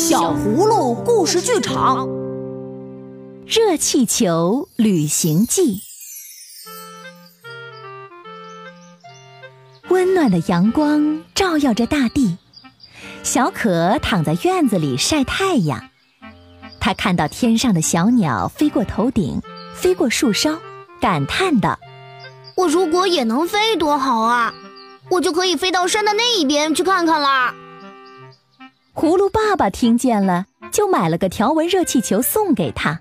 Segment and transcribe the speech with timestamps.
[0.00, 2.08] 小葫芦故事剧场，
[3.46, 5.76] 《热气球旅行记》。
[9.90, 12.38] 温暖的阳光照耀着大地，
[13.22, 15.90] 小可躺在院子里晒太阳。
[16.80, 19.42] 他看到天上的小鸟飞过头顶，
[19.74, 20.58] 飞过树梢，
[20.98, 21.78] 感叹道
[22.56, 24.54] ：“我如果也能飞多好啊！
[25.10, 27.54] 我就可以飞到山的那一边去看看啦。”
[29.00, 33.00] 葫芦爸爸听见了，就买了个条纹热气球送给他。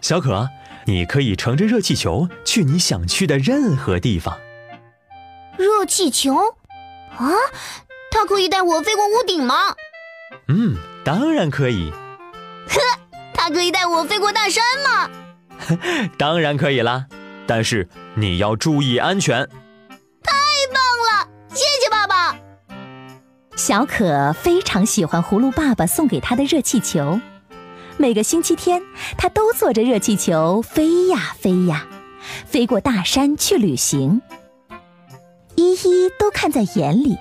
[0.00, 0.48] 小可，
[0.84, 4.38] 你可以乘着热气球去你想去的任何地方。
[5.58, 6.36] 热气球？
[7.16, 7.34] 啊，
[8.12, 9.74] 它可以带我飞过屋顶吗？
[10.46, 11.90] 嗯，当然可以。
[11.90, 12.80] 呵，
[13.34, 15.10] 它可以带我飞过大山吗？
[16.16, 17.06] 当然可以啦，
[17.44, 19.48] 但是你要注意安全。
[23.70, 27.20] 小可非常喜欢葫芦爸爸送给他的热气球，
[27.98, 28.82] 每个星期天，
[29.16, 31.86] 他都坐着热气球飞呀飞呀，
[32.48, 34.22] 飞过大山去旅行。
[35.54, 37.16] 依依都看在眼里，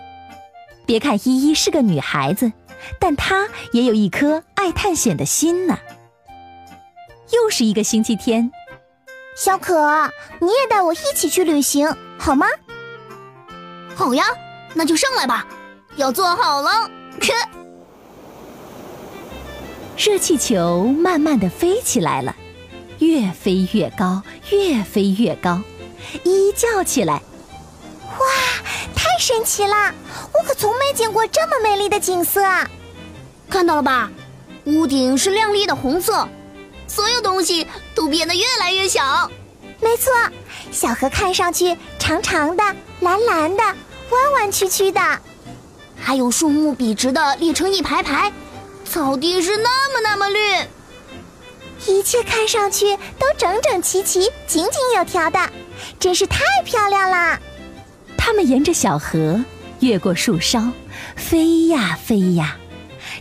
[0.87, 2.51] 别看依依是个女孩子，
[2.99, 5.77] 但她也有一颗爱探险的心呢。
[7.31, 8.51] 又是一个星期天，
[9.37, 10.09] 小可，
[10.41, 12.47] 你也带我一起去旅行好吗？
[13.95, 14.25] 好呀，
[14.73, 15.45] 那就上来吧。
[15.99, 16.89] 要做好了，
[19.97, 22.33] 热气球慢慢的飞起来了，
[22.99, 25.61] 越飞越高，越飞越高。
[26.23, 27.21] 依依叫起来
[28.17, 28.25] ：“哇，
[28.95, 29.93] 太神奇了！
[30.33, 32.41] 我可从没见过这么美丽的景色。
[33.49, 34.09] 看到了吧？
[34.67, 36.25] 屋顶是亮丽的红色，
[36.87, 39.29] 所有东西都变得越来越小。
[39.81, 40.13] 没错，
[40.71, 42.63] 小河看上去长长的、
[43.01, 45.01] 蓝蓝的、弯弯曲曲的。”
[46.01, 48.31] 还有树木笔直的列成一排排，
[48.83, 50.39] 草地是那么那么绿，
[51.91, 55.39] 一切看上去都整整齐齐、井井有条的，
[55.99, 57.39] 真是太漂亮啦！
[58.17, 59.43] 他们沿着小河，
[59.81, 60.71] 越过树梢，
[61.15, 62.57] 飞呀飞呀，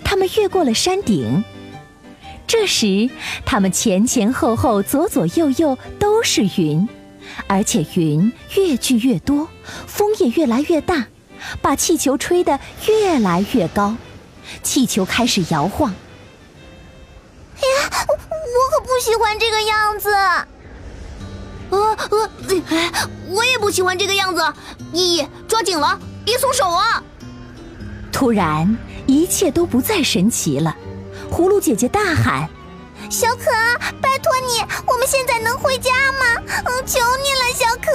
[0.02, 1.44] 他们越过了山顶。
[2.46, 3.10] 这时，
[3.44, 6.88] 他们前前后后、左左右右都是云，
[7.46, 9.48] 而且云越聚越多，
[9.86, 11.06] 风也越来越大。
[11.60, 13.94] 把气球吹得越来越高，
[14.62, 15.94] 气球开始摇晃。
[17.56, 20.10] 哎呀，我可不喜欢这个样子。
[21.70, 22.30] 呃呃，
[23.28, 24.42] 我也不喜欢这个样子。
[24.92, 27.02] 依依，抓紧了，别松手啊！
[28.10, 30.74] 突然，一切都不再神奇了。
[31.30, 32.48] 葫芦姐姐大喊
[33.10, 33.44] ：“小可，
[34.00, 36.42] 拜托你，我们现在能回家吗？
[36.64, 37.92] 嗯，求你了，小可。”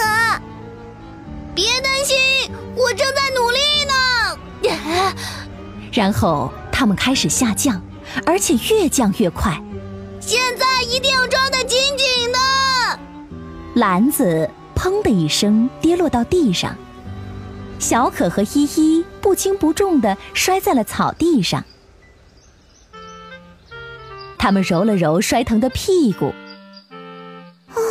[5.93, 7.79] 然后他们开始下降，
[8.25, 9.61] 而且越降越快。
[10.19, 12.99] 现在一定要抓得紧紧的。
[13.75, 16.75] 篮子砰的一声跌落到地上，
[17.77, 21.63] 小可和依依不轻不重的摔在了草地上。
[24.37, 26.33] 他们揉了揉摔疼的屁股。
[27.75, 27.81] 哦，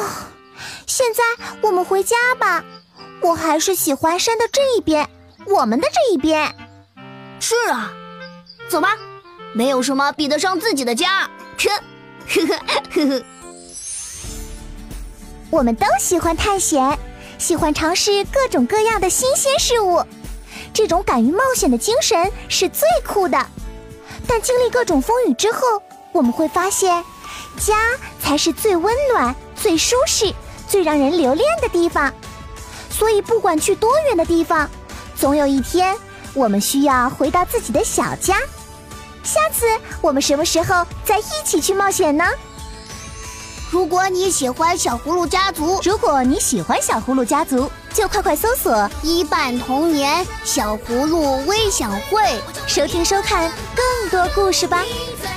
[0.86, 1.22] 现在
[1.62, 2.64] 我们回家吧。
[3.22, 5.08] 我还是喜欢山的这一边，
[5.46, 6.54] 我们的这一边。
[7.42, 7.92] 是啊，
[8.68, 8.96] 走吧，
[9.52, 11.28] 没有什么比得上自己的家。
[11.58, 12.54] 呵呵
[12.94, 13.24] 呵呵。
[15.50, 16.96] 我们都喜欢探险，
[17.38, 20.06] 喜欢尝试各种各样的新鲜事物，
[20.72, 23.44] 这种敢于冒险的精神是最酷的。
[24.28, 25.82] 但经历各种风雨之后，
[26.12, 27.04] 我们会发现，
[27.58, 27.74] 家
[28.20, 30.32] 才是最温暖、最舒适、
[30.68, 32.14] 最让人留恋的地方。
[32.88, 34.70] 所以，不管去多远的地方，
[35.16, 35.96] 总有一天
[36.34, 38.36] 我们需要回到自己的小家。
[39.22, 39.66] 下次
[40.00, 42.24] 我们什么时候再一起去冒险呢？
[43.70, 54.82] 如果你喜欢小葫芦家族，如果你喜欢小葫芦家族，就快快搜索“一半童年小葫芦微享会”，收听收看更多故事吧。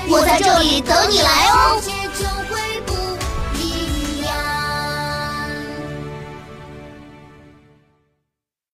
[0.10, 1.82] 我在这里等你来哦。